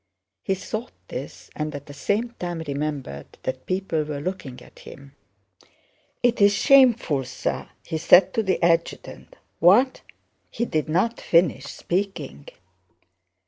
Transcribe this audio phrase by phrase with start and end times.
[0.41, 5.13] He thought this, and at the same time remembered that people were looking at him.
[6.23, 9.35] "It's shameful, sir!" he said to the adjutant.
[9.59, 10.01] "What..."
[10.49, 12.47] He did not finish speaking.